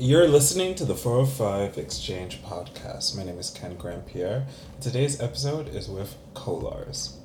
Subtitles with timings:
[0.00, 3.16] You're listening to the 405 Exchange podcast.
[3.16, 4.46] My name is Ken Grand Pierre.
[4.80, 7.16] Today's episode is with Kolars.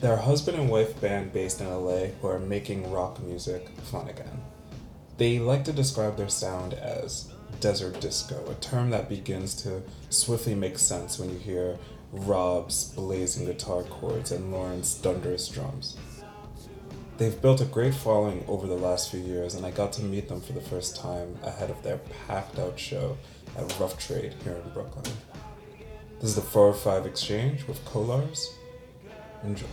[0.00, 4.08] They're a husband and wife band based in LA who are making rock music fun
[4.08, 4.40] again.
[5.18, 7.30] They like to describe their sound as
[7.60, 11.76] desert disco, a term that begins to swiftly make sense when you hear
[12.12, 15.98] Rob's blazing guitar chords and Lauren's thunderous drums.
[17.20, 20.26] They've built a great following over the last few years, and I got to meet
[20.26, 23.18] them for the first time ahead of their packed out show
[23.58, 25.04] at Rough Trade here in Brooklyn.
[26.18, 28.54] This is the 405 Exchange with Kolars.
[29.44, 29.66] Enjoy.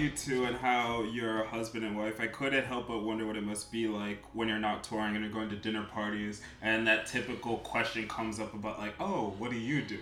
[0.00, 3.36] You two and how you're a husband and wife, I couldn't help but wonder what
[3.36, 6.86] it must be like when you're not touring and you're going to dinner parties, and
[6.86, 9.98] that typical question comes up about like, oh, what do you do?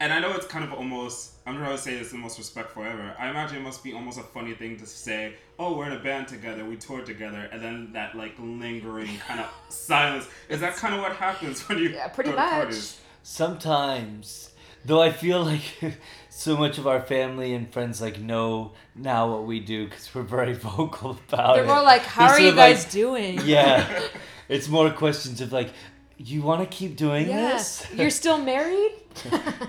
[0.00, 2.38] And I know it's kind of almost, I'm not going to say it's the most
[2.38, 3.16] respectful ever.
[3.18, 5.98] I imagine it must be almost a funny thing to say, oh, we're in a
[5.98, 10.28] band together, we toured together, and then that like lingering kind of silence.
[10.48, 12.50] Is that kind of what happens when you Yeah, pretty go to much.
[12.50, 13.00] parties?
[13.24, 14.50] Sometimes,
[14.84, 15.62] though, I feel like
[16.30, 20.22] so much of our family and friends like know now what we do because we're
[20.22, 21.60] very vocal about it.
[21.66, 23.40] They're more like, how It's are you of like- guys doing?
[23.44, 24.02] Yeah,
[24.48, 25.70] it's more questions of like,
[26.16, 27.52] you want to keep doing Yeah.
[27.52, 27.86] this?
[27.94, 28.92] You're still married?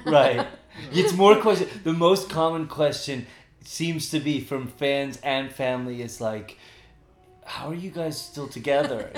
[0.06, 0.48] right.
[0.92, 1.68] It's more question.
[1.84, 3.26] The most common question
[3.64, 6.58] seems to be from fans and family is like,
[7.46, 9.12] how are you guys still together?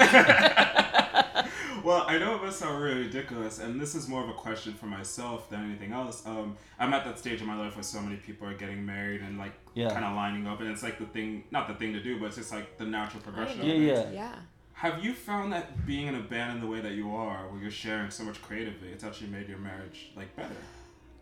[1.84, 4.74] Well, I know it must sound really ridiculous, and this is more of a question
[4.74, 6.26] for myself than anything else.
[6.26, 9.22] Um, I'm at that stage in my life where so many people are getting married
[9.22, 9.90] and like Yeah.
[9.90, 12.28] kind of lining up, and it's like the thing, not the thing to do, but
[12.28, 13.64] it's just like the natural progression.
[13.66, 14.14] Yeah, of it.
[14.14, 14.32] yeah.
[14.32, 14.36] Yeah.
[14.74, 17.62] Have you found that being in a band in the way that you are, where
[17.62, 20.56] you're sharing so much creatively, it's actually made your marriage like better?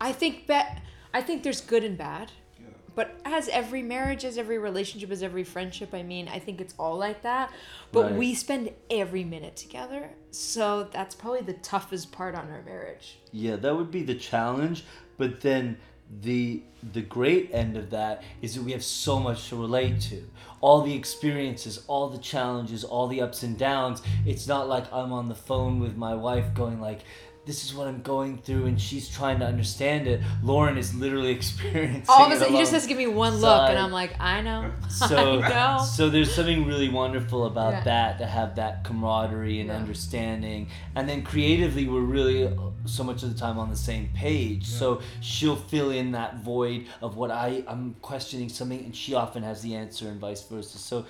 [0.00, 0.80] I think bet
[1.12, 2.32] I think there's good and bad.
[2.60, 2.66] Yeah.
[2.94, 6.74] But as every marriage, as every relationship, as every friendship, I mean, I think it's
[6.78, 7.52] all like that.
[7.92, 8.14] But Right.
[8.14, 10.10] we spend every minute together.
[10.30, 13.18] So that's probably the toughest part on our marriage.
[13.32, 14.84] Yeah, that would be the challenge.
[15.16, 15.78] But then
[16.22, 16.62] the
[16.92, 20.24] the great end of that is that we have so much to relate to.
[20.60, 24.02] All the experiences, all the challenges, all the ups and downs.
[24.26, 27.00] It's not like I'm on the phone with my wife going like
[27.46, 30.20] this is what I'm going through and she's trying to understand it.
[30.42, 32.74] Lauren is literally experiencing All of a sudden, he just alone.
[32.74, 34.70] has to give me one look, and I'm like, I know.
[34.88, 35.84] so I know.
[35.84, 37.84] so there's something really wonderful about Yeah.
[37.84, 39.76] that to have that camaraderie and Yeah.
[39.76, 42.50] understanding and then creatively we're really uh,
[42.84, 46.86] so much of the time on the same page so she'll fill in that void
[47.02, 50.78] of what I I'm questioning something and she often has the answer and vice versa
[50.78, 51.04] so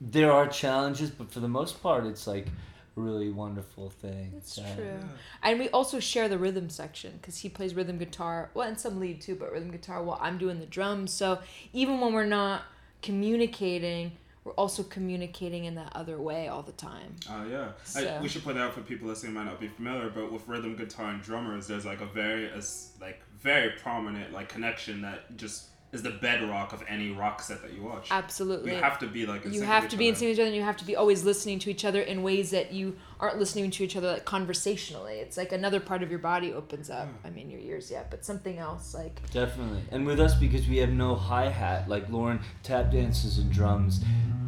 [0.00, 2.50] there are challenges but for the most part it's like a
[2.96, 4.98] really wonderful thing It's So- true.
[5.42, 8.98] And we also share the rhythm section because he plays rhythm guitar, well, and some
[8.98, 11.12] lead too, but rhythm guitar while I'm doing the drums.
[11.12, 11.38] So
[11.72, 12.62] even when we're not
[13.02, 14.12] communicating,
[14.44, 17.16] we're also communicating in that other way all the time.
[17.30, 20.08] Oh yeah, I, So- we should point out for people listening might not be familiar,
[20.08, 24.48] but with rhythm guitar and drummers, there's like a very as like very prominent like
[24.48, 28.08] connection that just is the bedrock of any rock set that you watch.
[28.10, 28.72] Absolutely.
[28.74, 30.28] You have to be like in you sync have with to each be in sync
[30.28, 32.50] with each other and you have to be always listening to each other in ways
[32.50, 36.18] that you aren't listening to each other like conversationally it's like another part of your
[36.18, 37.26] body opens up Hmm.
[37.26, 39.82] i mean your ears yeah but something else like Definitely.
[39.90, 44.00] And with us, because we have no hi hat, like Lauren tap dances and drums,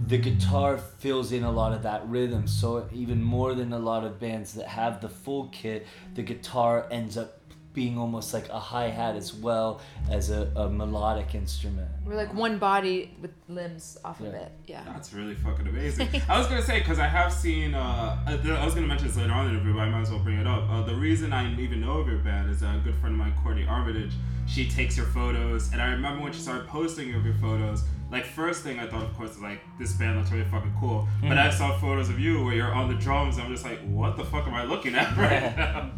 [0.07, 2.47] the guitar fills in a lot of that rhythm.
[2.47, 6.87] So, even more than a lot of bands that have the full kit, the guitar
[6.91, 7.38] ends up
[7.79, 9.81] being almost like a hi hat as well
[10.11, 11.89] as a, a melodic instrument.
[12.07, 16.09] we're like one body with limbs off of it yeah That's really fucking amazing.
[16.29, 17.75] I was gonna say because I have seen.
[17.75, 20.03] Uh, I I was gonna mention this later on in the interview, but I might
[20.07, 20.63] as well bring it up.
[20.69, 23.35] Uh, the reason I even know of your band is a good friend of mine,
[23.43, 24.13] Courtney Armitage.
[24.55, 27.85] She takes your photos, and I remember when she started posting of your photos.
[28.11, 31.07] Like first thing I thought, of course, is like this band looks really fucking cool.
[31.23, 33.37] But I saw photos of you where you're on the drums.
[33.37, 35.91] And I'm just like, what the fuck am I looking at right now?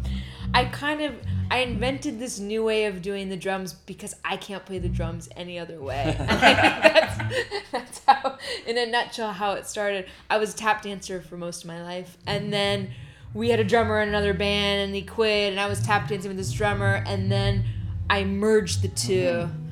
[0.53, 1.13] I kind of
[1.49, 5.29] i invented this new way of doing the drums because i can't play the drums
[5.35, 6.15] any other way.
[6.17, 7.17] That's,
[7.71, 10.05] that's how in a nutshell how it started.
[10.29, 12.17] I was a tap dancer for most of my life.
[12.25, 12.91] And then
[13.33, 16.29] we had a drummer in another band and he quit and i was tap dancing
[16.29, 17.03] with this drummer.
[17.05, 17.65] And then
[18.09, 19.67] i merged the 2 mm-hmm.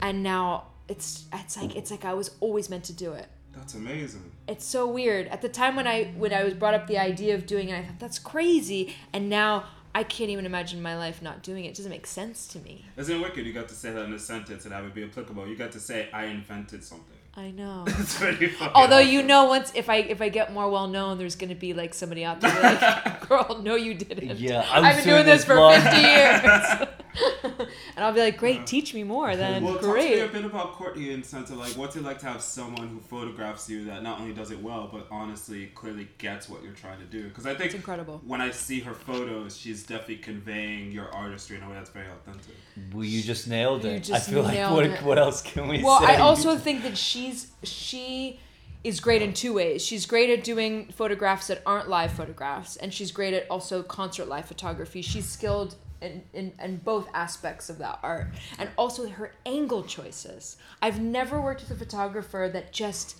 [0.00, 3.26] and now it's it's like it's like i was always meant to do it.
[3.54, 4.30] That's amazing.
[4.48, 5.26] it's so weird.
[5.28, 7.78] At the time when i when i was brought up the idea of doing it
[7.78, 8.94] i thought that's crazy.
[9.12, 12.46] And now i can't even imagine my life not doing it it doesn't make sense
[12.48, 13.46] to me Isn't it wicked?
[13.46, 15.46] You got to say that in a sentence and that would be applicable.
[15.48, 17.16] You got to say, I invented something.
[17.36, 17.84] I know.
[18.00, 21.16] It's pretty fucking Although you know, once if I if I get more well known,
[21.18, 22.80] there's gonna be like somebody out there like,
[23.28, 24.38] girl, no, you didn't.
[24.38, 26.88] Yeah, I was I've been doing this for long- 50 years.
[27.44, 29.34] and I'll be like, great, teach me more.
[29.40, 31.96] Then Well, talk to me a bit about Courtney in the sense of like, what's
[31.96, 35.06] it like to have someone who photographs you that not only does it well, but
[35.10, 37.28] honestly clearly gets what you're trying to do?
[37.28, 38.20] Because I think It's incredible.
[38.26, 42.06] when I see her photos, she's definitely conveying your artistry in a way that's very
[42.08, 42.54] authentic.
[42.92, 44.00] Well, you just nailed it.
[44.04, 45.02] just I feel like what it.
[45.02, 46.16] what else can we Well, say?
[46.16, 48.38] I also think that she's she
[48.82, 49.84] is great in two ways.
[49.84, 54.26] She's great at doing photographs that aren't live photographs, and she's great at also concert
[54.28, 55.02] live photography.
[55.02, 60.56] She's skilled in, in, in both aspects of that art, and also her angle choices.
[60.82, 63.16] I've never worked with a photographer that just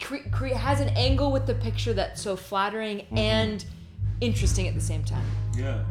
[0.00, 3.18] cre- cre- has an angle with the picture that's so flattering Mm-hmm.
[3.18, 3.64] and
[4.20, 5.24] interesting at the same time.
[5.56, 5.82] Yeah.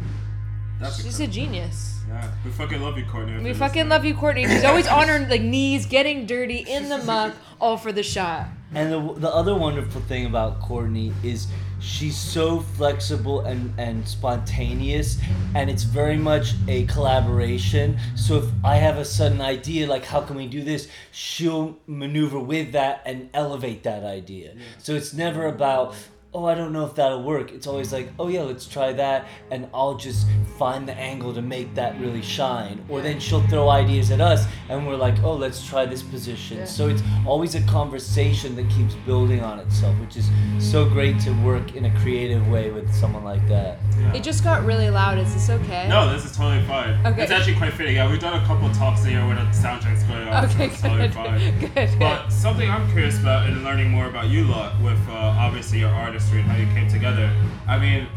[0.79, 1.33] That's She's a incredible.
[1.33, 1.99] genius.
[2.07, 2.31] Yeah.
[2.45, 3.33] We fucking love you, Courtney.
[3.43, 3.89] We fucking listening.
[3.89, 4.47] love you, Courtney.
[4.47, 8.45] She's always on her like knees, getting dirty in the muck, all for the shot.
[8.73, 11.47] And the, the other wonderful thing about Courtney is
[11.79, 15.19] she's so flexible and, and spontaneous,
[15.55, 17.97] and it's very much a collaboration.
[18.15, 22.39] So if I have a sudden idea, like how can we do this, she'll maneuver
[22.39, 24.55] with that and elevate that idea.
[24.77, 25.95] So it's never about,
[26.33, 27.51] oh, I don't know if that'll work.
[27.51, 30.27] It's always like, oh yeah, let's try that, and I'll just
[30.59, 32.83] find the angle to make that really shine.
[32.87, 36.57] Or then she'll throw ideas at us, and we're like, oh, let's try this position.
[36.59, 36.65] Yeah.
[36.65, 40.29] So it's always a conversation that keeps building on itself, which is
[40.59, 43.79] so great to work in a creative way with someone like that.
[43.99, 44.13] Yeah.
[44.13, 45.17] It just got really loud.
[45.17, 45.87] Is this okay?
[45.89, 47.03] No, this is totally fine.
[47.05, 47.23] Okay.
[47.23, 47.95] It's actually quite fitting.
[47.95, 50.47] Yeah, we've done a couple talks here when the sound check's going on.
[50.47, 51.13] so Okay, it's totally good.
[51.15, 51.59] fine.
[51.59, 51.73] Good.
[51.75, 51.99] good.
[51.99, 55.89] But something I'm curious about in learning more about you lot with uh, obviously your
[56.31, 57.31] and how you came together.
[57.67, 58.07] I mean,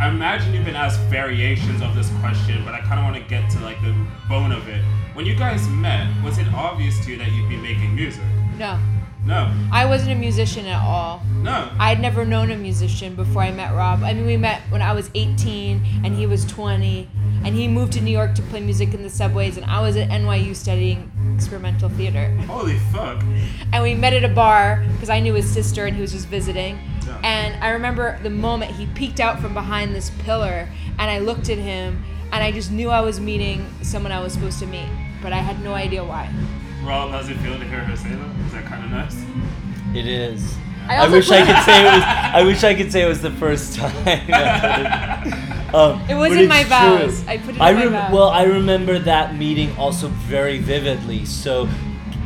[0.00, 3.22] I imagine you've been asked variations of this question, but I kind of want to
[3.28, 3.94] get to like the
[4.28, 4.82] bone of it.
[5.14, 8.24] When you guys met, was it obvious to you that you'd be making music?
[8.58, 8.78] No,
[9.26, 11.22] No, I wasn't a musician at all.
[11.42, 11.70] no.
[11.78, 14.02] I'd never known a musician before I met Rob.
[14.02, 17.08] I mean, we met when I was 18 and he was 20,
[17.44, 19.96] and he moved to New York to play music in the subways, and I was
[19.96, 22.30] at NYU studying experimental theater.
[22.46, 23.22] Holy fuck.
[23.72, 26.28] And we met at a bar because I knew his sister and he was just
[26.28, 26.78] visiting.
[27.06, 27.20] Yeah.
[27.22, 30.68] And I remember the moment he peeked out from behind this pillar,
[30.98, 34.32] and I looked at him, and I just knew I was meeting someone I was
[34.34, 34.88] supposed to meet,
[35.22, 36.30] but I had no idea why.
[36.84, 38.46] Rob, how's it feel to hear her say that?
[38.46, 39.16] Is that kind of nice?
[39.96, 40.56] It is.
[40.86, 42.02] I I, wish I could say it was.
[42.06, 43.94] I wish I could say it was the first time.
[45.74, 47.22] um, It was but in my it's vows.
[47.22, 47.30] true.
[47.32, 48.12] I put it in I my rem- vows.
[48.12, 51.24] Well, I remember that meeting also very vividly.
[51.24, 51.68] So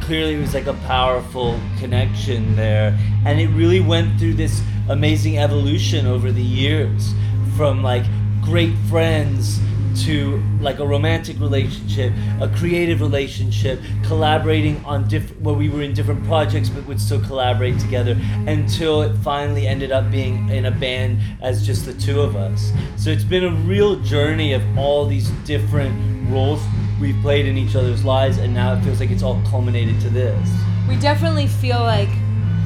[0.01, 5.39] clearly, it was like a powerful connection there, and it really went through this amazing
[5.39, 7.15] evolution over the years,
[7.57, 8.05] from like
[8.43, 9.61] great friends
[10.05, 15.93] to like a romantic relationship, a creative relationship, collaborating on different where we were in
[15.93, 18.17] different projects but would still collaborate together
[18.47, 22.73] until it finally ended up being in a band as just the two of us.
[22.97, 26.63] So it's been a real journey of all these different roles
[27.01, 30.11] we've played in each other's lives and now it feels like it's all culminated to
[30.11, 30.49] this.
[30.89, 32.09] We definitely feel like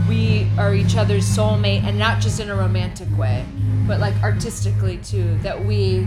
[0.09, 3.45] we are each other's soulmate, and not just in a romantic way,
[3.87, 6.07] but like artistically too, that we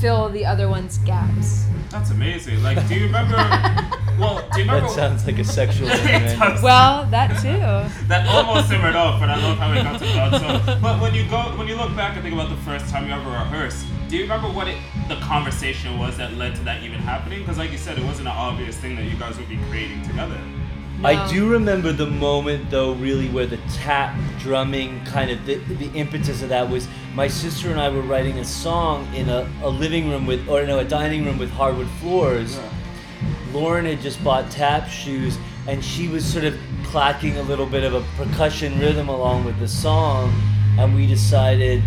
[0.00, 1.64] fill the other one's gaps.
[1.90, 2.62] That's amazing.
[2.62, 3.36] Like, do you remember?
[4.18, 4.88] well, do you remember?
[4.88, 6.38] That sounds like a sexual It innuendo.
[6.38, 6.62] does.
[6.62, 8.06] Well, that too.
[8.08, 10.64] That almost simmered off, but I love how it got to that.
[10.64, 13.06] So, but when you go, when you look back and think about the first time
[13.06, 14.76] you ever rehearsed, do you remember what it,
[15.08, 17.40] the conversation was that led to that even happening?
[17.40, 20.02] Because, like you said, it wasn't an obvious thing that you guys would be creating
[20.02, 20.40] together.
[21.04, 25.90] I do remember the moment though, really, where the tap drumming kind of the, the
[25.98, 29.68] impetus of that was my sister and I were writing a song in a, a
[29.68, 32.60] living room with, or no, a dining room with hardwood floors.
[33.52, 37.82] Lauren had just bought tap shoes and she was sort of clacking a little bit
[37.82, 40.32] of a percussion rhythm along with the song.
[40.78, 41.82] And we decided,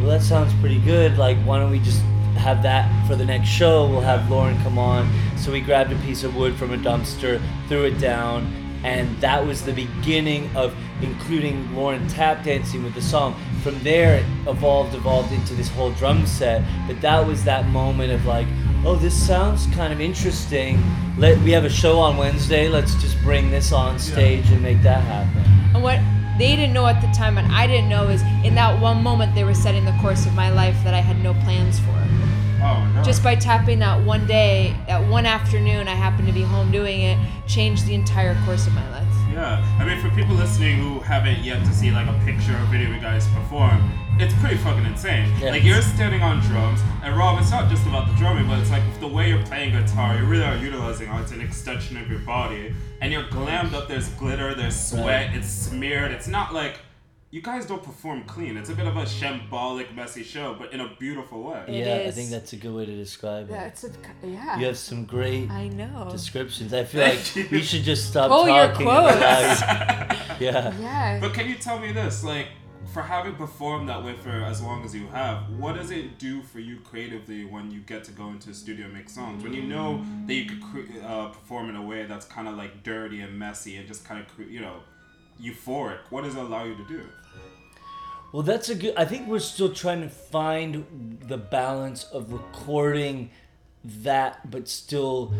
[0.00, 1.18] well, that sounds pretty good.
[1.18, 2.02] Like, why don't we just
[2.40, 3.88] have that for the next show?
[3.88, 5.10] We'll have Lauren come on.
[5.36, 9.46] So we grabbed a piece of wood from a dumpster, threw it down, and that
[9.46, 13.36] was the beginning of including Lauren tap dancing with the song.
[13.62, 16.64] From there, it evolved, evolved into this whole drum set.
[16.86, 18.46] But that was that moment of like,
[18.84, 20.82] oh, this sounds kind of interesting.
[21.18, 22.68] Let we have a show on Wednesday.
[22.68, 25.42] Let's just bring this on stage and make that happen.
[25.74, 26.00] And what
[26.38, 29.34] they didn't know at the time, and I didn't know, is in that one moment
[29.34, 31.99] they were setting the course of my life that I had no plans for.
[32.62, 33.02] Oh my.
[33.02, 37.00] Just by tapping that one day, that one afternoon, I happened to be home doing
[37.02, 39.06] it, changed the entire course of my life.
[39.32, 42.64] Yeah, I mean, for people listening who haven't yet to see like a picture or
[42.66, 45.32] video of you guys perform, it's pretty fucking insane.
[45.40, 45.50] Yeah.
[45.52, 48.70] Like you're standing on drums, and Rob, it's not just about the drumming, but it's
[48.70, 52.10] like the way you're playing guitar, you really are utilizing how it's an extension of
[52.10, 53.88] your body, and you're glammed up.
[53.88, 55.36] There's glitter, there's sweat, Right.
[55.36, 56.10] it's smeared.
[56.10, 56.80] It's not like
[57.32, 58.56] you guys don't perform clean.
[58.56, 61.64] It's a bit of a shambolic, messy show, but in a beautiful way.
[61.68, 63.52] It yeah, I think that's a good way to describe it.
[63.52, 63.90] That's a,
[64.24, 64.58] yeah.
[64.58, 66.08] You have some great I know.
[66.10, 66.74] descriptions.
[66.74, 67.46] I feel like you.
[67.52, 68.86] we should just stop Pull your talking.
[68.86, 69.16] quotes.
[69.16, 70.74] about- yeah.
[70.80, 71.18] yeah.
[71.20, 72.48] But can you tell me this, like,
[72.92, 76.42] for having performed that way for as long as you have, what does it do
[76.42, 79.44] for you creatively when you get to go into a studio and make songs?
[79.44, 82.56] When you know that you could cre- uh, perform in a way that's kind of
[82.56, 84.80] like dirty and messy and just kind of, cre- you know,
[85.40, 85.98] euphoric.
[86.10, 87.02] What does it allow you to do?
[88.32, 88.94] Well, that's a good.
[88.96, 93.30] I think we're still trying to find the balance of recording
[93.82, 95.32] that, but still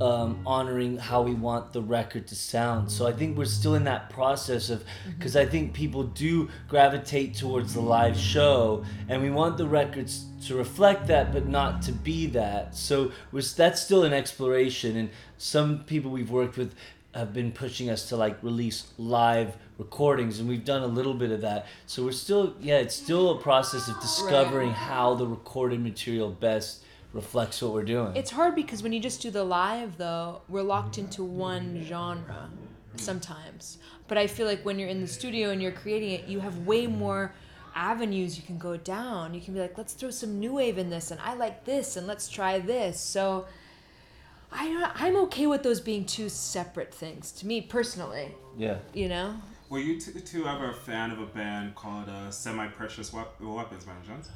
[0.00, 2.90] um, honoring how we want the record to sound.
[2.90, 4.84] So I think we're still in that process of
[5.18, 10.24] because I think people do gravitate towards the live show, and we want the records
[10.46, 12.74] to reflect that, but not to be that.
[12.74, 16.74] So we're, that's still an exploration, and some people we've worked with
[17.18, 21.30] have been pushing us to like release live recordings and we've done a little bit
[21.30, 25.80] of that so we're still yeah it's still a process of discovering how the recorded
[25.80, 26.82] material best
[27.12, 30.62] reflects what we're doing It's hard because when you just do the live, though, we're
[30.62, 32.50] locked into one genre
[32.96, 33.78] sometimes.
[34.08, 36.66] But I feel like when you're in the studio and you're creating it, you have
[36.66, 37.32] way more
[37.74, 39.34] avenues you can go down.
[39.34, 41.96] You can be like, let's throw some new wave in this, and I like this,
[41.96, 43.00] and let's try this.
[43.00, 43.46] So
[44.60, 48.34] I don't, I'm okay with those being two separate things to me personally.
[48.56, 49.34] yeah You know?
[49.70, 53.40] Were you t- two ever a fan of a band called uh, Semi Precious Wep-
[53.40, 54.28] Weapons, by any chance?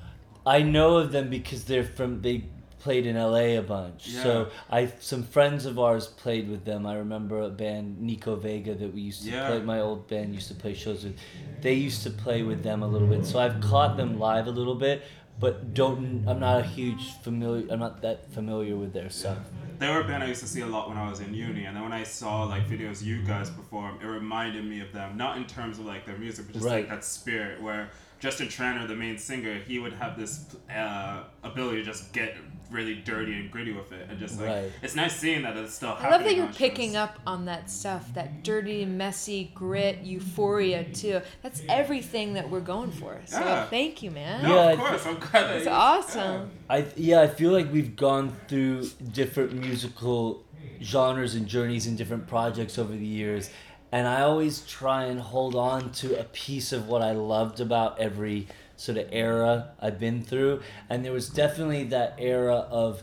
[0.45, 2.45] i know of them because they're from they
[2.81, 6.95] played in la a bunch so i some friends of ours played with them i
[6.97, 9.47] remember a band nico vega that we used to Yeah.
[9.47, 11.17] play my old band used to play shows with
[11.61, 14.50] they used to play with them a little bit so i've caught them live a
[14.61, 15.02] little bit
[15.43, 19.43] but don't i'm not a huge familiar i'm not that familiar with their stuff
[19.83, 21.65] They were a band I used to see a lot when I was in uni,
[21.67, 25.17] and then when I saw like videos you guys perform, it reminded me of them.
[25.17, 27.61] Not in terms of like their music, but just like that spirit.
[27.67, 27.91] Where
[28.23, 32.37] Justin Tranter, the main singer, he would have this uh, ability to just get
[32.71, 34.73] really dirty and gritty with it, and just like Right.
[34.81, 36.11] it's nice seeing that it's still I happening.
[36.12, 36.97] love that you're on picking shows.
[36.99, 41.21] up on that stuff, that dirty, messy grit, euphoria too.
[41.43, 43.21] That's everything that we're going for.
[43.26, 43.67] So Yeah.
[43.67, 44.45] thank you, man.
[44.45, 45.05] No, Yeah, of course.
[45.05, 46.50] I'm glad It's you- awesome.
[46.71, 50.45] I yeah, I feel like we've gone through different musical
[50.81, 53.50] genres and journeys in different projects over the years,
[53.93, 58.01] and I always try and hold on to a piece of what I loved about
[58.01, 63.03] every sort of era I've been through, and there was definitely that era of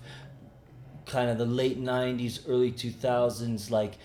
[1.06, 3.98] kind of the late 90s early 2000s like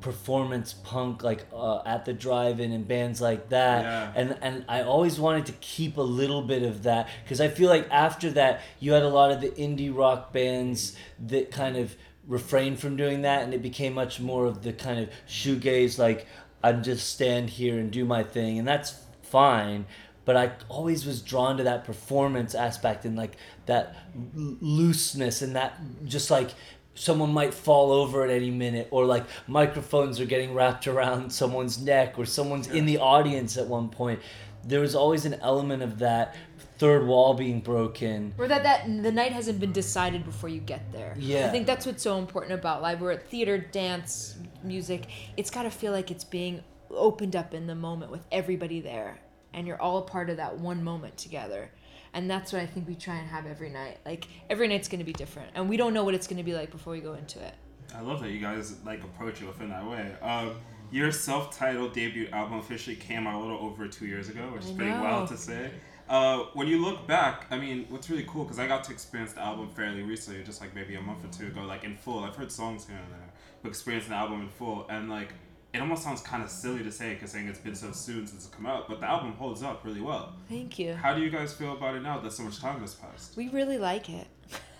[0.00, 4.12] performance punk like uh, at the drive-in and bands like that Yeah.
[4.16, 7.68] and and I always wanted to keep a little bit of that because I feel
[7.68, 10.96] like after that you had a lot of the indie rock bands
[11.26, 11.94] that kind of
[12.30, 16.26] refrained from doing that and it became much more of the kind of shoegaze like
[16.62, 19.84] I'm just stand here and do my thing and that's fine
[20.24, 25.78] but I always was drawn to that performance aspect and like that looseness and that
[26.04, 26.50] just like
[26.94, 31.80] someone might fall over at any minute or like microphones are getting wrapped around someone's
[31.80, 34.20] neck or someone's in the audience at one point.
[34.62, 36.36] There was always an element of that
[36.80, 40.90] third wall being broken Or that, that the night hasn't been decided before you get
[40.92, 41.14] there.
[41.18, 41.46] Yeah.
[41.46, 43.02] I think that's what's so important about live.
[43.02, 45.04] We're at theater, dance, music.
[45.36, 49.20] It's got to feel like it's being opened up in the moment with everybody there.
[49.52, 51.70] And you're all a part of that one moment together.
[52.14, 53.98] And that's what I think we try and have every night.
[54.06, 55.50] Like, every night's going to be different.
[55.54, 57.54] And we don't know what it's going to be like before we go into it.
[57.94, 60.12] I love that you guys like approach it within that way.
[60.22, 60.54] Um,
[60.90, 64.70] your self-titled debut album officially came out a little over two years ago, which is
[64.70, 65.02] I pretty know.
[65.02, 65.70] wild to say.
[66.10, 69.32] Uh, when you look back, I mean, what's really cool because I got to experience
[69.32, 72.24] the album fairly recently, just like maybe a month or two ago, like in full.
[72.24, 73.30] I've heard songs here and there,
[73.62, 75.32] but experiencing the album in full, and like
[75.72, 78.44] it almost sounds kind of silly to say because saying it's been so soon since
[78.44, 80.34] it's come out, but the album holds up really well.
[80.48, 80.94] Thank you.
[80.94, 83.36] How do you guys feel about it now that so much time has passed?
[83.36, 84.26] We really like it.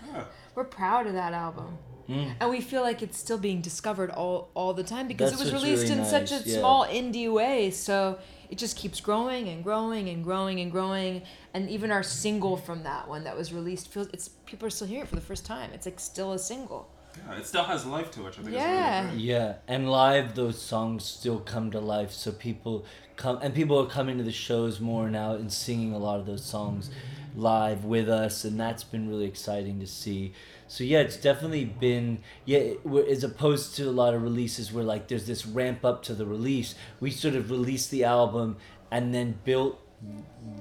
[0.05, 0.25] Yeah.
[0.55, 1.77] We're proud of that album.
[2.09, 2.33] Mm.
[2.41, 5.53] And we feel like it's still being discovered all, all the time because That's it
[5.53, 6.59] was released really in such a yeah.
[6.59, 7.71] small indie way.
[7.71, 8.19] So
[8.51, 11.23] it just keeps growing and growing and growing and growing.
[11.53, 14.87] And even our single from that one that was released feels it's people are still
[14.87, 15.71] hearing it for the first time.
[15.73, 16.89] It's like still a single.
[17.27, 18.25] Yeah, it still has life to it.
[18.25, 18.99] which I think Yeah.
[18.99, 19.25] is really great.
[19.25, 22.11] Yeah, and live those songs still come to life.
[22.11, 25.97] So people come and people are coming to the shows more now and singing a
[25.97, 26.89] lot of those songs.
[27.35, 30.33] Live with us, and that's been really exciting to see.
[30.67, 32.73] So yeah, it's definitely been yeah.
[33.09, 36.25] As opposed to a lot of releases where like there's this ramp up to the
[36.25, 38.57] release, we sort of released the album
[38.89, 39.79] and then built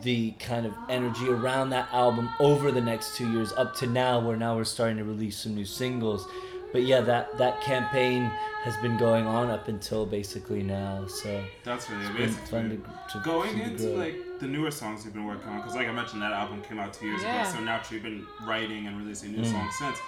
[0.02, 4.20] the kind of energy around that album over the next two years up to now
[4.20, 6.26] where now we're starting to release some new singles
[6.72, 8.24] but yeah that that campaign
[8.64, 12.46] has been going on up until basically now so That's really it's been amazing.
[12.46, 12.94] fun to to, me.
[13.12, 13.98] to Going into growth.
[13.98, 16.78] like the newer songs you've been working on, because like I mentioned, that album came
[16.78, 17.42] out two years Yeah.
[17.42, 19.52] ago, so naturally you've been writing and releasing new Mm.
[19.52, 19.98] songs since.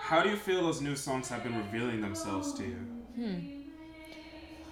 [0.00, 2.76] How do you feel those new songs have been revealing themselves to you?
[3.16, 3.38] Hmm.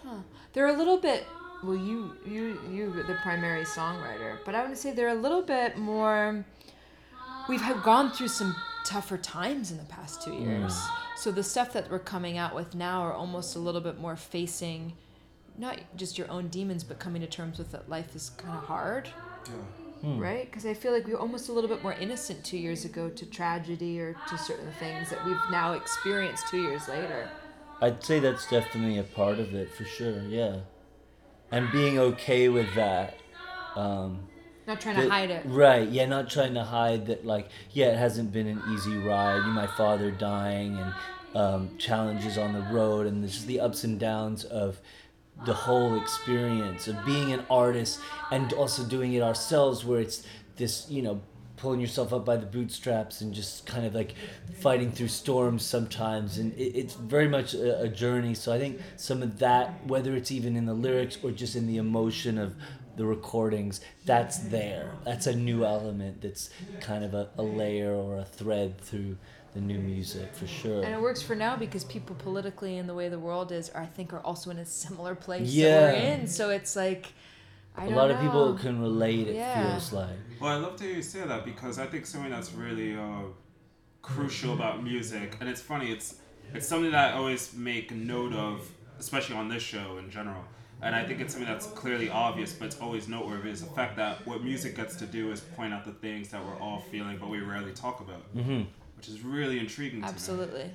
[0.06, 0.16] Huh.
[0.52, 1.26] They're a little bit
[1.62, 5.76] well you you you the primary songwriter, but I would say they're a little bit
[5.76, 6.44] more
[7.48, 8.54] we've have gone through some
[8.84, 10.74] tougher times in the past 2 years.
[11.20, 14.16] So the stuff that we're coming out with now are almost a little bit more
[14.16, 14.94] facing
[15.58, 18.64] not just your own demons but coming to terms with that life is kind of
[18.64, 19.06] hard,
[20.02, 20.14] Yeah.
[20.16, 20.50] right?
[20.50, 23.10] Because I feel like we were almost a little bit more innocent 2 years ago
[23.10, 27.28] to tragedy or to certain things that we've now experienced 2 years later.
[27.82, 30.22] I'd say that's definitely a part of it for sure.
[30.22, 30.60] Yeah,
[31.50, 33.18] and being okay with that.
[33.76, 34.26] Um,
[34.66, 35.42] Not trying that- to hide it.
[35.46, 35.88] Right.
[35.88, 37.24] Yeah, not trying to hide that.
[37.24, 39.38] Like, yeah, it hasn't been an easy ride.
[39.46, 40.94] You, my father dying, and
[41.34, 44.80] um, challenges on the road, and just the ups and downs of
[45.46, 47.98] the whole experience of being an artist
[48.30, 50.26] and also doing it ourselves, where it's
[50.56, 51.22] this, you know,
[51.56, 54.14] pulling yourself up by the bootstraps and just kind of like
[54.60, 58.80] fighting through storms sometimes and it, it's very much a, a journey so i think
[58.96, 62.54] some of that whether it's even in the lyrics or just in the emotion of
[63.00, 63.80] the recordings
[64.10, 66.44] that's there that's a new element that's
[66.80, 69.12] kind of a, a layer or a thread through
[69.54, 72.94] the new music for sure And it works for now because people politically and the
[73.00, 75.68] way the world is, are, I think, are also in a similar place Yeah.
[75.68, 76.20] that we're in.
[76.28, 77.04] So it's like,
[77.76, 79.54] I a don't lot of people can relate it Yeah.
[79.56, 82.52] feels like Well, I love to hear you say that because I think something that's
[82.64, 83.24] really uh,
[84.02, 86.08] crucial about music, and it's funny, it's
[86.56, 88.54] it's something that I always make note of,
[89.04, 90.44] especially on this show in general.
[90.82, 93.96] And I think it's something that's clearly obvious, but it's always noteworthy is the fact
[93.96, 97.18] that what music gets to do is point out the things that we're all feeling,
[97.18, 98.62] but we rarely talk about, mm-hmm.
[98.96, 100.12] which is really intriguing to me.
[100.12, 100.70] Absolutely.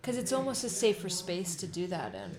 [0.00, 2.30] Because it's almost a safer space to do that in.
[2.30, 2.36] Yeah.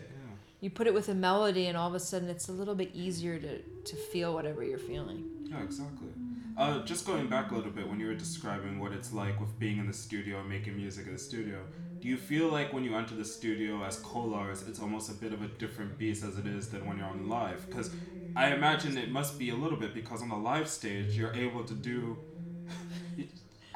[0.61, 2.91] You put it with a melody, and all of a sudden it's a little bit
[2.93, 5.23] easier to, to feel whatever you're feeling.
[5.45, 6.09] Yeah, exactly.
[6.57, 9.57] Uh, just going back a little bit when you were describing what it's like with
[9.57, 11.59] being in the studio and making music in the studio,
[12.01, 15.33] do you feel like when you enter the studio as Kolars, it's almost a bit
[15.33, 17.65] of a different beast as it is than when you're on live?
[17.67, 17.91] Because
[18.35, 21.63] I imagine it must be a little bit because on the live stage you're able
[21.65, 22.17] to do.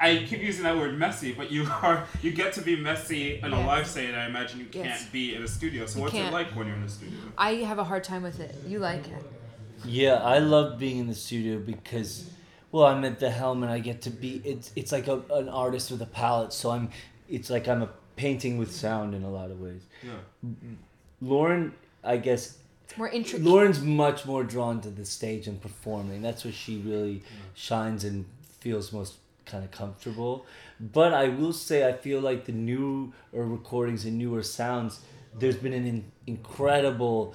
[0.00, 3.52] I keep using that word messy, but you are you get to be messy in
[3.52, 4.14] a live stage.
[4.14, 5.06] I imagine you can't Yes.
[5.10, 5.86] be in a studio.
[5.86, 6.28] So You what's can't.
[6.28, 7.18] it like when you're in the studio?
[7.38, 8.54] I have a hard time with it.
[8.66, 9.24] You like it.
[9.84, 12.28] Yeah, I love being in the studio because,
[12.72, 14.40] well, I'm at the helm and I get to be.
[14.44, 16.90] It's it's like a, an artist with a palette, so I'm.
[17.28, 19.82] It's like I'm a painting with sound in a lot of ways.
[20.02, 20.48] Yeah.
[21.20, 23.46] Lauren, I guess, It's more intricate.
[23.46, 26.22] Lauren's much more drawn to the stage and performing.
[26.22, 27.22] That's where she really
[27.54, 28.26] shines and
[28.60, 29.14] feels most
[29.46, 30.46] kind of comfortable.
[30.80, 35.00] But I will say, I feel like the newer recordings and newer sounds,
[35.38, 37.34] there's been an in- incredible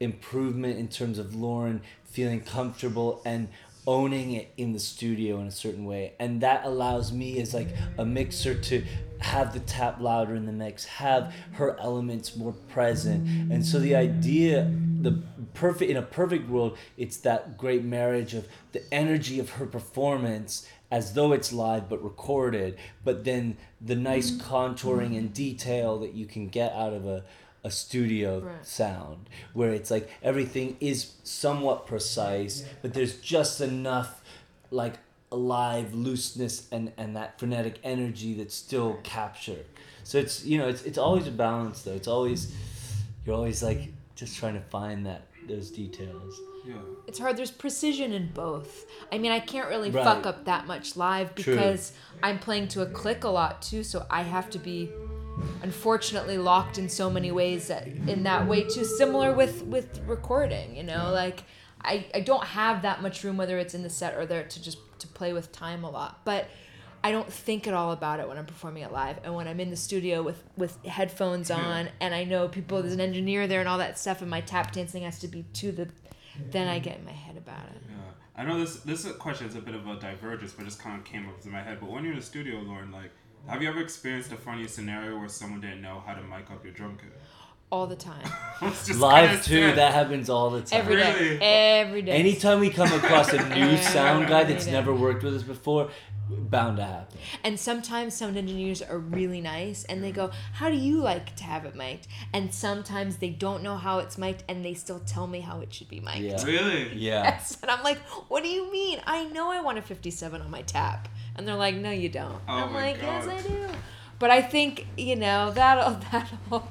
[0.00, 3.48] improvement in terms of Lauren feeling comfortable and
[3.86, 6.14] owning it in the studio in a certain way.
[6.18, 7.68] And that allows me as like
[7.98, 8.84] a mixer to
[9.18, 13.26] have the tap louder in the mix have her elements more present.
[13.50, 14.70] And so the idea
[15.00, 19.66] the perfect in a perfect world it's that great marriage of the energy of her
[19.66, 26.14] performance as though it's live but recorded but then the nice contouring and detail that
[26.14, 27.22] you can get out of a
[27.64, 28.66] a studio Right.
[28.66, 34.22] sound where it's like everything is somewhat precise but there's just enough
[34.70, 34.94] like
[35.32, 39.64] alive looseness and and that frenetic energy that's still captured
[40.04, 42.54] so it's you know it's it's always a balance though it's always
[43.24, 46.74] you're always like just trying to find that those details Yeah.
[47.06, 47.36] it's hard.
[47.36, 48.86] There's precision in both.
[49.12, 50.02] I mean, I can't really Right.
[50.04, 51.54] fuck up that much live True.
[51.54, 53.82] because I'm playing to a click a lot too.
[53.84, 54.88] So I have to be,
[55.62, 58.84] unfortunately, locked in so many ways that in that way too.
[58.84, 61.44] Similar with with recording, you know, like
[61.82, 64.62] I I don't have that much room whether it's in the set or there to
[64.62, 66.48] just to play with time a lot, but.
[67.06, 69.60] I don't think at all about it when I'm performing it live, and when I'm
[69.60, 73.60] in the studio with with headphones on, and I know people there's an engineer there
[73.60, 75.90] and all that stuff, and my tap dancing has to be to the,
[76.50, 77.82] then I get in my head about it.
[77.90, 80.80] Yeah, I know this this question is a bit of a divergence, but it just
[80.80, 81.78] kind of came up to my head.
[81.78, 83.10] But when you're in the studio, Lauren, like,
[83.46, 86.64] have you ever experienced a funny scenario where someone didn't know how to mic up
[86.64, 87.12] your drum kit?
[87.72, 88.22] all the time,
[88.60, 89.78] I was just Live too, sad.
[89.78, 90.80] that happens all the time.
[90.80, 91.38] every day, Really?
[91.42, 92.12] every day.
[92.12, 95.90] Anytime we come across a new sound guy that's never worked with us before,
[96.30, 97.18] bound to happen.
[97.42, 101.44] And sometimes sound engineers are really nice and they go, How do you like to
[101.44, 102.06] have it mic'd?
[102.32, 105.74] And sometimes they don't know how it's mic'd and they still tell me how it
[105.74, 106.20] should be mic'd.
[106.20, 106.44] Yeah.
[106.44, 106.94] Really?
[106.94, 107.24] Yeah.
[107.24, 107.58] Yes.
[107.62, 109.00] And I'm like, What do you mean?
[109.04, 111.08] I know I want a 57 on my tap.
[111.36, 112.40] And they're like, No, you don't.
[112.48, 113.66] Oh I'm my like, Yes, I do.
[114.18, 116.68] But I think, you know, that'll, that'll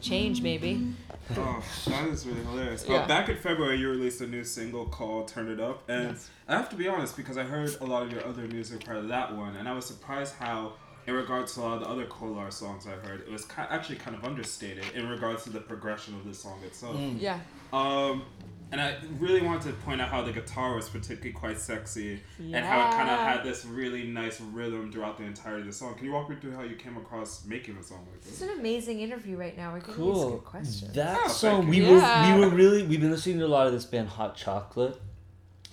[0.00, 0.92] change maybe.
[1.36, 2.84] Oh, that is really hilarious.
[2.88, 2.98] Yeah.
[2.98, 6.30] Uh, back in February, you released a new single called "Turn It Up," and Yes.
[6.46, 9.00] I have to be honest because I heard a lot of your other music prior
[9.02, 10.74] to that one, and I was surprised how,
[11.08, 13.54] in regards to a lot of the other Kolar songs I heard, it was ki-
[13.68, 16.96] actually kind of understated in regards to the progression of the song itself.
[17.18, 17.40] Yeah.
[17.72, 18.22] Um,
[18.72, 22.64] and I really wanted to point out how the guitar was particularly quite sexy, and
[22.64, 25.94] how it kind of had this really nice rhythm throughout the entirety of the song.
[25.94, 28.42] Can you walk me through how you came across making a song like This this?
[28.42, 29.72] is an amazing interview right now.
[29.72, 30.30] We're getting these Cool.
[30.30, 30.92] good questions.
[30.94, 31.92] That Oh, song we you.
[31.92, 35.00] were we were really we've been listening to a lot of this band Hot Chocolate.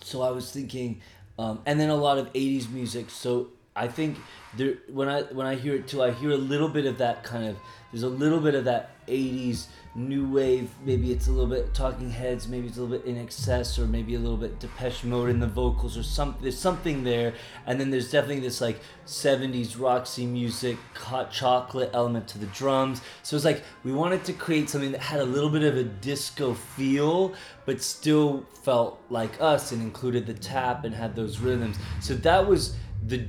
[0.01, 1.01] So I was thinking
[1.39, 3.10] um, and then a lot of 80s music.
[3.10, 4.17] So I think
[4.56, 7.23] there when I when I hear it too I hear a little bit of that
[7.23, 7.58] kind of
[7.91, 12.10] there's a little bit of that 80s new wave maybe it's a little bit talking
[12.10, 15.39] heads maybe it's a little bit INXS or maybe a little bit depeche mode in
[15.39, 17.34] the vocals or something there's something there.
[17.65, 23.01] And then there's definitely this like 70s roxy music hot chocolate element to the drums.
[23.23, 25.84] So it's like we wanted to create something that had a little bit of a
[25.84, 27.34] disco feel
[27.65, 31.77] but still felt like us and included the tap and had those rhythms.
[32.01, 32.75] So that was
[33.06, 33.27] the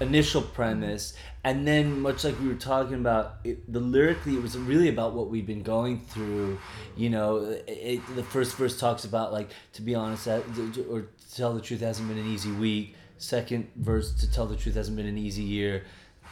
[0.00, 1.14] initial premise
[1.44, 5.12] and then much like we were talking about it, the lyrically it was really about
[5.14, 6.58] what we've been going through
[6.96, 10.42] you know it, it- the first verse talks about like to be honest that,
[10.90, 12.94] or to tell the truth hasn't been an easy week.
[13.18, 15.84] Second verse to tell the truth hasn't been an easy year.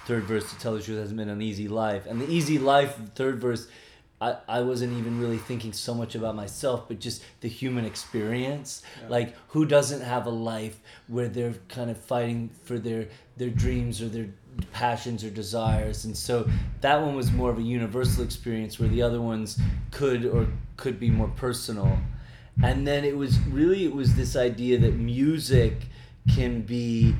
[0.06, 2.06] Third verse to tell the truth hasn't been an easy life.
[2.06, 3.68] And the easy life third verse
[4.20, 8.82] I, I wasn't even really thinking so much about myself, but just the human experience.
[9.08, 14.00] Like, who doesn't have a life where they're kind of fighting for their, their dreams
[14.00, 14.28] or their
[14.72, 16.04] passions or desires?
[16.04, 16.48] And so
[16.80, 19.58] that one was more of a universal experience, where the other ones
[19.90, 21.98] could or could be more personal.
[22.62, 25.74] And then it was really, it was this idea that music
[26.34, 27.14] can be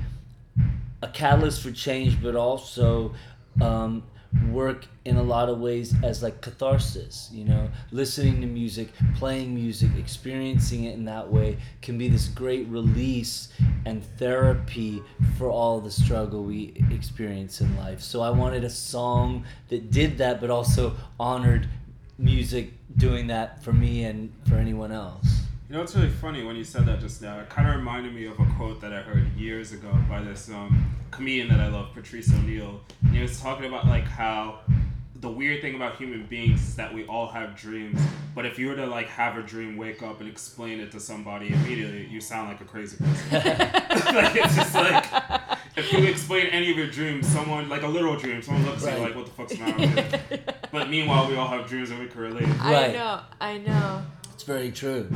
[1.01, 3.15] a catalyst for change, but also
[3.61, 4.03] um,
[4.51, 7.29] work in a lot of ways as like catharsis.
[7.33, 12.29] You know, listening to music, playing music, experiencing it in that way can be this
[12.29, 13.49] great release
[13.85, 15.03] and therapy
[15.37, 18.01] for all the struggle we experience in life.
[18.01, 21.69] So I wanted a song that did that, but also honored
[22.19, 25.42] music doing that for me and for anyone else.
[25.73, 27.41] You know, it's really funny when you said that just now.
[27.41, 30.51] It kind of reminded me of a quote that I heard years ago by this
[30.51, 32.83] um, comedian that I love, Patrice O'Neal.
[33.01, 34.59] And he was talking about like how
[35.15, 37.99] the weird thing about human beings is that we all have dreams,
[38.35, 41.01] but if you were to like have a dream, wake up and explain it to
[41.01, 43.31] somebody immediately, you sound like a crazy person.
[43.33, 45.07] like it's just like
[45.77, 48.99] if you explain any of your dreams, someone like a literal dream, someone looks at
[48.99, 50.71] you like, "What the fuck's the matter with?
[50.71, 52.47] But meanwhile, we all have dreams and we can relate.
[52.61, 53.21] I know.
[53.41, 54.03] I know.
[54.35, 55.09] It's very true.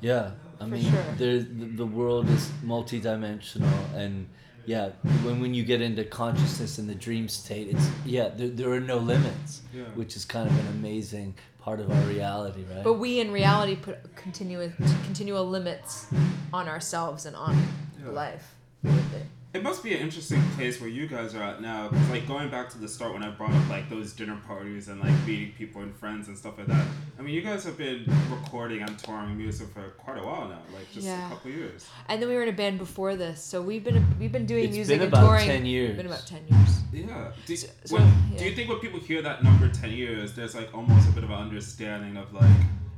[0.00, 0.30] Yeah,
[0.60, 1.04] I For mean, sure.
[1.16, 4.28] there's the, the world is multidimensional, and
[4.66, 4.90] yeah,
[5.24, 8.80] when when you get into consciousness and the dream state, it's yeah, there, there are
[8.80, 9.84] no limits, Yeah.
[9.94, 12.84] which is kind of an amazing part of our reality, right?
[12.84, 14.72] But we in reality put continuous
[15.04, 16.06] continual limits
[16.52, 17.56] on ourselves and on
[18.04, 18.10] Yeah.
[18.10, 19.26] life with it.
[19.54, 21.88] It must be an interesting place where you guys are at now.
[21.88, 24.88] 'cause, like going back to the start when I brought up like those dinner parties
[24.88, 26.86] and like meeting people and friends and stuff like that.
[27.18, 30.60] I mean, you guys have been recording and touring music for quite a while now,
[30.74, 31.26] like just Yeah.
[31.26, 31.86] a couple years.
[32.10, 34.64] And then we were in a band before this, so we've been we've been doing
[34.66, 35.46] It's music been and about touring.
[35.46, 35.96] 10 years.
[35.96, 36.82] Been about ten years.
[36.92, 37.32] Yeah.
[37.46, 38.38] Do, So- when, yeah.
[38.38, 41.24] do you think when people hear that number ten years, there's like almost a bit
[41.24, 42.50] of an understanding of like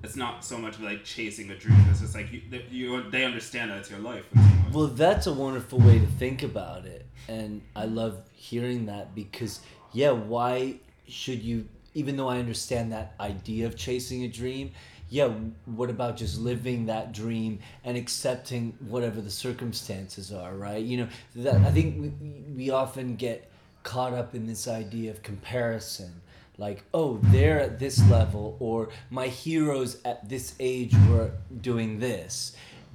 [0.03, 1.79] it's not so much like chasing a dream.
[1.91, 4.27] It's just like you, that you they understand that it's your life.
[4.73, 7.07] Well, that's a wonderful way to think about it.
[7.29, 9.61] And I love hearing that because,
[9.93, 14.73] yeah, why should you, even though I understand that idea of chasing a dream,
[15.09, 15.29] yeah,
[15.65, 20.83] what about just living that dream and accepting whatever the circumstances are, right?
[20.83, 23.51] You know, that I think we, we often get
[23.83, 26.21] caught up in this idea of comparison
[26.61, 32.55] like oh they're at this level or my heroes at this age were doing this.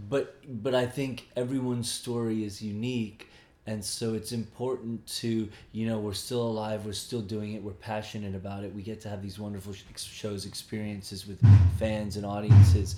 [0.10, 3.30] But but i think everyone's story is unique
[3.66, 7.72] and so it's important to you know we're still alive we're still doing it we're
[7.72, 11.40] passionate about it we get to have these wonderful shows experiences with
[11.80, 12.96] fans and audiences.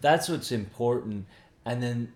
[0.00, 1.26] That's what's important
[1.70, 2.12] and then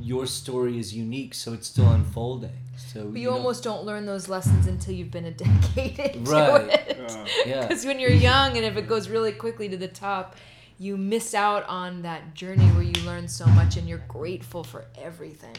[0.00, 2.52] your story is unique, so it's still unfolding.
[2.76, 6.30] So But you know- almost don't learn those lessons until you've been a decade into
[6.30, 6.68] Right.
[6.68, 6.96] it.
[6.98, 7.24] Yeah.
[7.46, 7.60] yeah.
[7.66, 10.36] Because when you're young and if it goes really quickly to the top,
[10.78, 14.84] you miss out on that journey where you learn so much and you're grateful for
[14.96, 15.56] everything.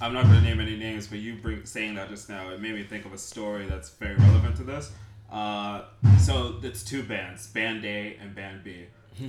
[0.00, 2.60] I'm not going to name any names, but you bring saying that just now, it
[2.60, 4.92] made me think of a story that's very relevant to this.
[5.32, 5.82] Uh,
[6.20, 8.86] so it's two bands, Band A and Band B.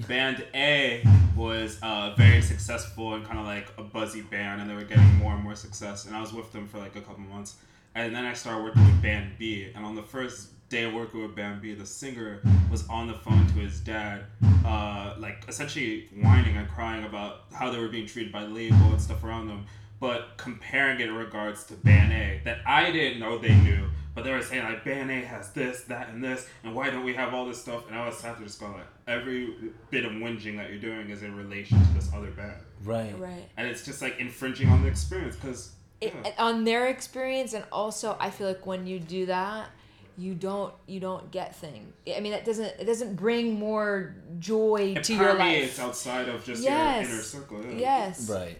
[0.07, 1.03] band A
[1.35, 5.15] was uh, very successful and kind of like a buzzy band, and they were getting
[5.15, 6.05] more and more success.
[6.05, 7.55] And I was with them for like a couple months,
[7.95, 9.71] and then I started working with Band B.
[9.75, 13.13] And on the first day of working with Band B, the singer was on the
[13.13, 14.25] phone to his dad,
[14.65, 18.77] uh, like essentially whining and crying about how they were being treated by the label
[18.91, 19.65] and stuff around them
[19.99, 24.23] but comparing it in regards to Band A that I didn't know they knew, but
[24.23, 27.13] they were saying like Band A has this, that, and this, and why don't we
[27.13, 27.85] have all this stuff?
[27.87, 29.53] And I was sat to just go like, every
[29.91, 33.13] bit of whinging that you're doing is in relation to this other band, right.
[33.19, 33.47] Right.
[33.57, 38.17] and it's just like infringing on the experience because It, on their experience and also
[38.19, 39.69] I feel like when you do that
[40.17, 41.93] you don't you don't get thing.
[42.15, 45.87] I mean that doesn't it doesn't bring more joy it to your permeates life.
[45.87, 47.05] outside of just Yes.
[47.05, 47.63] your inner circle.
[47.65, 47.77] Yeah.
[47.77, 48.27] Yes.
[48.27, 48.57] Right.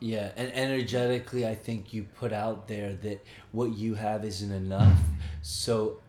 [0.00, 4.98] Yeah, and energetically, I think you put out there that what you have isn't enough.
[5.42, 6.00] So,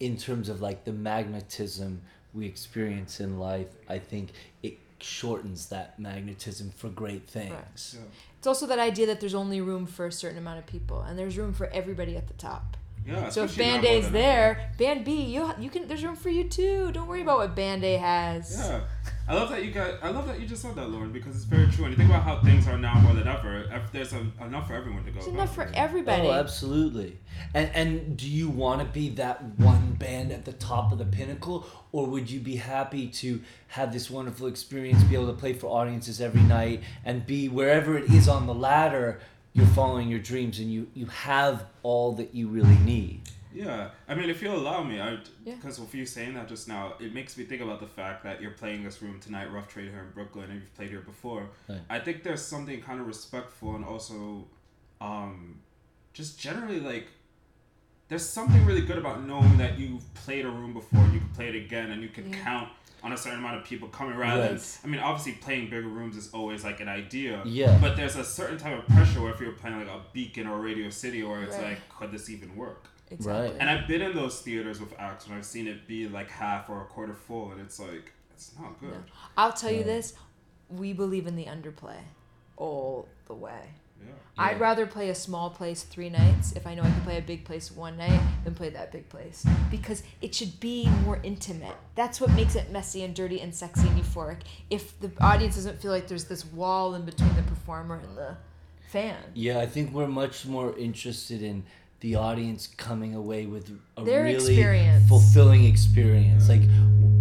[0.00, 2.00] in terms of like the magnetism
[2.32, 7.96] we experience in life, I think it shortens that magnetism for great things.
[7.98, 8.06] Yeah.
[8.38, 11.18] It's also that idea that there's only room for a certain amount of people and
[11.18, 12.76] there's room for everybody at the top.
[13.06, 16.30] Yeah, So if Band more A's there, Band B, you you can there's room for
[16.30, 16.92] you too.
[16.92, 18.56] Don't worry about what Band A has.
[18.58, 18.80] Yeah,
[19.28, 20.02] I love that you got.
[20.02, 21.84] I love that you just said that, Lauren, because it's very true.
[21.84, 23.64] And you think about how things are now more than ever.
[23.70, 25.20] If there's a, enough for everyone to go.
[25.20, 25.42] There's about.
[25.42, 26.26] enough for everybody.
[26.26, 27.18] Oh, absolutely.
[27.54, 31.04] And and do you want to be that one band at the top of the
[31.04, 35.52] pinnacle, or would you be happy to have this wonderful experience, be able to play
[35.52, 39.20] for audiences every night, and be wherever it is on the ladder,
[39.52, 43.20] you're following your dreams, and you you have all that you really need.
[43.54, 45.12] Yeah, I mean, if you allow me, I
[45.44, 45.54] Yeah.
[45.56, 48.40] because with you saying that just now, it makes me think about the fact that
[48.40, 51.48] you're playing this room tonight, Rough Trade here in Brooklyn, and you've played here before.
[51.68, 51.80] Right.
[51.90, 54.48] I think there's something kind of respectful and also,
[55.00, 55.60] um,
[56.12, 57.08] just generally like,
[58.08, 61.30] there's something really good about knowing that you've played a room before, and you can
[61.30, 62.42] play it again, and you can Yeah.
[62.44, 62.68] count
[63.02, 66.16] on a certain amount of people coming rather than I mean obviously playing bigger rooms
[66.16, 67.76] is always like an idea Yeah.
[67.80, 70.60] but there's a certain type of pressure where if you're playing like a beacon or
[70.60, 71.70] radio city where it's Right.
[71.70, 73.50] like could this even work Exactly.
[73.50, 73.56] Right.
[73.60, 76.68] and I've been in those theaters with acts and I've seen it be like half
[76.70, 78.90] or a quarter full, and it's like it's not good.
[78.90, 79.02] No.
[79.36, 80.14] I'll tell you this,
[80.68, 81.98] we believe in the underplay
[82.56, 83.70] all the way.
[84.04, 84.14] Yeah.
[84.36, 87.22] I'd rather play a small place three nights if I know I can play a
[87.22, 91.76] big place one night than play that big place because it should be more intimate.
[91.94, 94.40] That's what makes it messy and dirty and sexy and euphoric.
[94.70, 98.36] If the audience doesn't feel like there's this wall in between the performer and the
[98.88, 99.16] fan.
[99.34, 101.64] Yeah, I think we're much more interested in
[102.02, 105.08] the audience coming away with a Their really experience.
[105.08, 106.48] fulfilling experience.
[106.48, 106.62] Like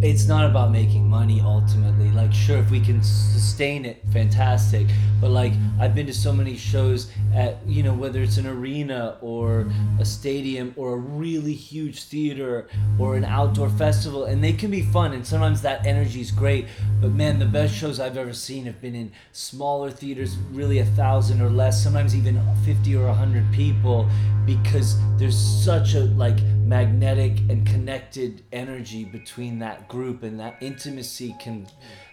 [0.02, 2.10] it's not about making money ultimately.
[2.12, 4.88] Like sure if we can sustain it, fantastic.
[5.20, 9.18] But like I've been to so many shows at you know whether it's an arena
[9.22, 14.72] or a stadium or a really huge theater or an outdoor festival and they can
[14.72, 16.66] be fun and sometimes that energy is great.
[17.00, 20.86] But man, the best shows I've ever seen have been in smaller theaters, really a
[20.86, 24.10] thousand or less, sometimes even fifty or hundred people,
[24.48, 26.40] because there's such a like
[26.72, 31.68] magnetic and connected energy between that group, and that intimacy can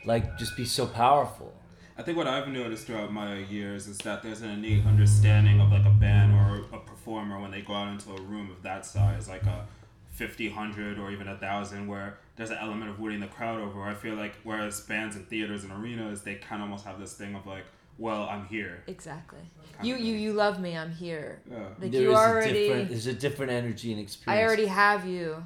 [0.04, 1.54] like just be so powerful.
[1.96, 5.70] I think what I've noticed throughout my years is that there's an innate understanding of
[5.70, 8.84] like a band or a performer when they go out into a room of that
[8.84, 9.68] size, like a
[10.14, 13.84] 50, 100, or even a thousand, where there's an element of winning the crowd over.
[13.84, 17.14] I feel like whereas bands and theaters and arenas, they kind of almost have this
[17.14, 17.66] thing of like,
[17.98, 18.82] well, I'm here.
[18.86, 19.40] Exactly.
[19.74, 20.76] kind You you you love me.
[20.76, 21.40] I'm here.
[21.50, 21.56] Yeah.
[21.80, 22.84] Like There you is a already.
[22.84, 24.40] there's a different energy and experience.
[24.40, 25.44] I already have you,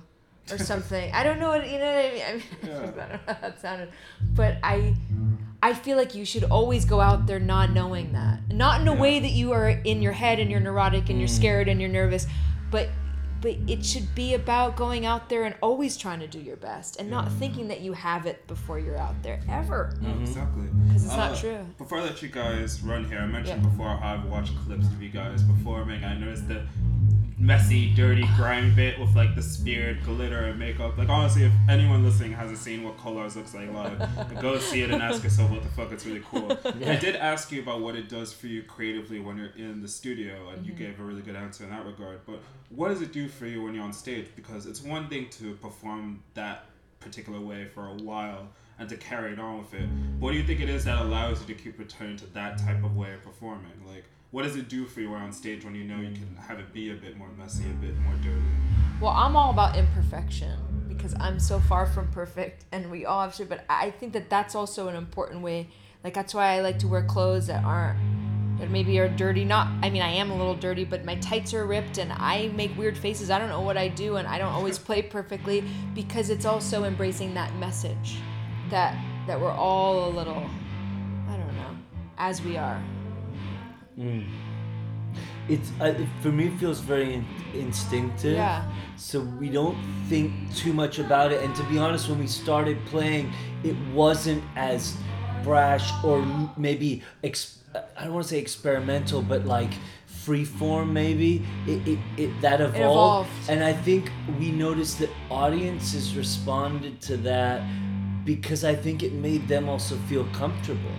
[0.50, 1.12] or something.
[1.12, 2.22] I don't know what you know what I mean.
[2.28, 2.78] I, mean, Yeah.
[2.78, 3.88] I don't know how that sounded,
[4.34, 4.94] but I,
[5.62, 8.94] I feel like you should always go out there not knowing that, not in a
[8.94, 9.00] Yeah.
[9.00, 11.38] way that you are in your head and you're neurotic and you're Mm.
[11.40, 12.26] scared and you're nervous,
[12.70, 12.88] but.
[13.42, 16.98] But it should be about going out there and always trying to do your best
[17.00, 19.94] and not thinking that you have it before you're out there ever.
[20.00, 20.20] No, Mhm.
[20.22, 20.66] exactly.
[20.86, 21.58] Because it's Uh, not true.
[21.76, 23.68] Before I let you guys run here, I mentioned Yeah.
[23.68, 26.04] before how I've watched clips of you guys performing.
[26.04, 26.62] I noticed the
[27.42, 30.96] messy, dirty, grimy bit with like the speared glitter and makeup.
[30.96, 33.98] Like honestly, if anyone listening hasn't seen what Kolars looks like live,
[34.40, 35.90] go see it and ask yourself what the fuck.
[35.90, 36.56] It's really cool.
[36.64, 39.88] I did ask you about what it does for you creatively when you're in the
[39.88, 40.84] studio, and you mm-hmm.
[40.84, 42.20] gave a really good answer in that regard.
[42.24, 44.28] But what does it do for you when you're on stage?
[44.36, 46.66] Because it's one thing to perform that
[47.00, 48.46] particular way for a while
[48.78, 49.88] and to carry it on with it.
[50.20, 52.84] What do you think it is that allows you to keep returning to that type
[52.84, 53.72] of way of performing?
[53.86, 56.46] Like, what does it do for you on stage when you know you can mm.
[56.46, 58.42] have it be a bit more messy, a bit more dirty?
[59.00, 63.34] Well, I'm all about imperfection because I'm so far from perfect, and we all have
[63.34, 63.50] shit.
[63.50, 65.68] But I think that that's also an important way.
[66.02, 67.98] Like that's why I like to wear clothes that aren't
[68.58, 69.44] that maybe are dirty.
[69.44, 72.50] Not, I mean, I am a little dirty, but my tights are ripped, and I
[72.54, 73.30] make weird faces.
[73.30, 75.62] I don't know what I do, and I don't always play perfectly
[75.94, 78.16] because it's also embracing that message
[78.70, 80.48] that that we're all a little,
[81.28, 81.76] I don't know,
[82.16, 82.82] as we are.
[83.98, 84.26] Mm.
[85.48, 86.46] It's uh, it- for me.
[86.46, 88.34] It feels very in- instinctive.
[88.36, 88.64] Yeah.
[88.96, 89.76] So we don't
[90.08, 91.42] think too much about it.
[91.42, 93.32] And to be honest, when we started playing,
[93.64, 94.96] it wasn't as
[95.42, 96.24] brash or
[96.56, 97.58] maybe ex-
[97.98, 99.72] I don't want to say experimental, but like
[100.06, 102.76] free form maybe it, it, it that evolved.
[102.80, 103.30] evolved.
[103.48, 107.60] and i think we noticed that audiences responded to that
[108.24, 110.94] because i think it made them also feel comfortable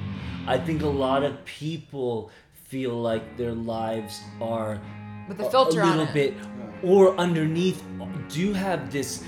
[0.46, 2.30] i think a lot of people
[2.74, 4.82] feel like their lives are
[5.28, 6.14] With the a- filter a on little it.
[6.22, 6.34] bit
[6.82, 7.84] or underneath
[8.30, 9.24] do have this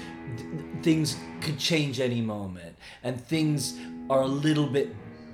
[0.81, 3.77] things could change any moment and things
[4.09, 4.87] are a little bit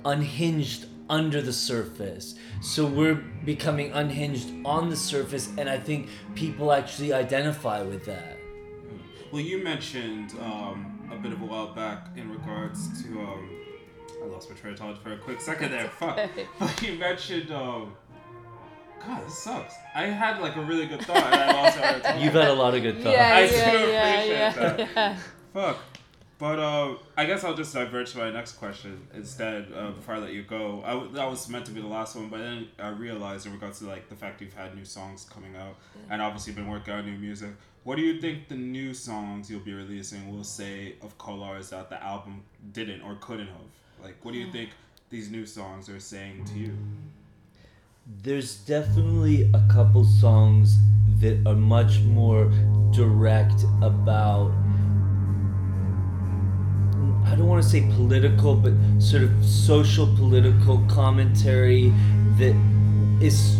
[0.04, 3.14] unhinged under the surface so we're
[3.54, 8.36] becoming unhinged on the surface and i think people actually identify with that
[9.32, 13.08] Well, you mentioned um, a bit of a while back in regards to.
[13.28, 13.42] Um,
[14.22, 15.88] I lost my train of thought for a quick second there.
[16.00, 16.18] Fuck.
[16.58, 17.50] But you mentioned.
[17.50, 17.96] Um,
[19.06, 19.74] God, this sucks.
[19.94, 22.20] I had like a really good thought and I lost it.
[22.22, 23.56] you've had a lot of good thoughts Yeah, I yeah, do
[23.88, 24.78] yeah, appreciate yeah, that.
[24.96, 25.16] yeah.
[25.52, 25.78] Fuck.
[26.38, 30.18] But uh, I guess I'll just divert to my next question instead uh, before I
[30.18, 30.82] let you go.
[30.84, 33.52] I w- that was meant to be the last one, but then I realized in
[33.52, 35.76] regards to like the fact you've had new songs coming out
[36.10, 37.50] and obviously been working on new music.
[37.84, 41.88] What do you think the new songs you'll be releasing will say of Kolars that
[41.90, 43.56] the album didn't or couldn't have?
[44.02, 44.70] Like, what do you think
[45.10, 46.76] these new songs are saying to you?
[48.06, 50.76] There's definitely a couple songs
[51.20, 52.50] that are much more
[52.92, 54.52] direct about
[57.24, 61.90] I don't want to say political, but sort of social political commentary
[62.38, 62.54] that
[63.20, 63.56] is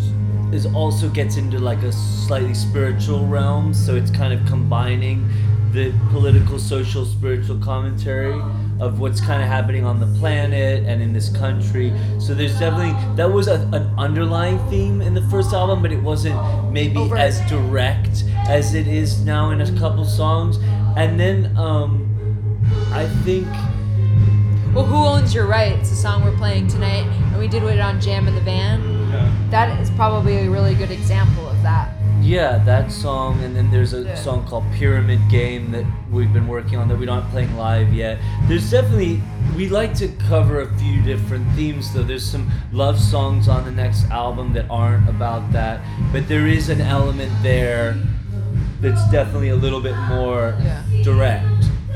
[0.53, 3.73] is also gets into like a slightly spiritual realm.
[3.73, 5.27] So it's kind of combining
[5.73, 8.39] the political, social, spiritual commentary
[8.83, 11.93] of what's kind of happening on the planet and in this country.
[12.19, 16.03] So there's definitely that was a, an underlying theme in the first album, but it
[16.03, 16.37] wasn't
[16.73, 17.19] maybe Overt.
[17.19, 20.57] as direct as it is now in a couple songs.
[20.97, 22.09] And then um,
[22.91, 23.47] I think
[24.75, 28.01] Well, Who Owns Your Rights, the song we're playing tonight, and we did it on
[28.01, 28.83] Jam in the Van.
[28.83, 29.33] Yeah.
[29.51, 31.92] That is probably a really good example of that.
[32.23, 34.15] Yeah, that song, and then there's a Yeah.
[34.15, 38.19] song called Pyramid Game that we've been working on that we're not playing live yet.
[38.47, 39.21] There's definitely
[39.57, 42.05] we like to cover a few different themes though.
[42.05, 45.81] There's some love songs on the next album that aren't about that,
[46.13, 47.97] but there is an element there
[48.81, 50.83] that's definitely a little bit more Yeah.
[51.03, 51.45] direct.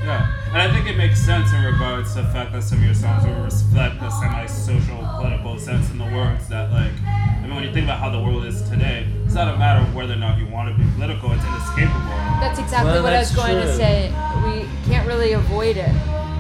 [0.05, 2.85] Yeah, and I think it makes sense in regards to the fact that some of
[2.85, 7.55] your songs will reflect the semi-social, political sense in the words that, like, I mean,
[7.55, 10.15] when you think about how the world is today, it's not a matter of whether
[10.15, 12.17] or not you want to be political; it's inescapable.
[12.41, 14.09] That's exactly Well, what I was that's going to say.
[14.43, 15.93] We can't really avoid it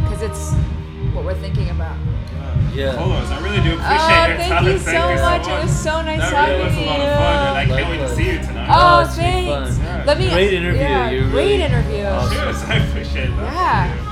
[0.02, 0.54] because it's
[1.12, 1.96] what we're thinking about.
[2.74, 2.96] Yeah.
[2.96, 4.64] Kolars, I really do oh, appreciate Oh, your thank time.
[4.66, 5.46] you so much.
[5.46, 7.04] It was so nice talking that talking really was to a lot you.
[7.04, 8.68] of fun, and I can't wait to see you tonight.
[8.68, 9.78] Oh, oh it's thanks.
[9.78, 10.04] Yeah.
[10.06, 10.28] Let me.
[10.30, 10.80] Great interview.
[10.80, 12.04] Yeah, You great really- interview.
[12.04, 12.36] Awesome.
[12.36, 13.52] Cheers, I appreciate that.
[13.52, 14.05] Yeah.